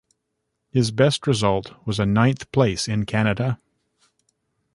His 0.71 0.89
best 0.89 1.27
result 1.27 1.73
was 1.85 1.99
a 1.99 2.07
ninth 2.07 2.51
place 2.51 2.87
in 2.87 3.05
Canada. 3.05 3.59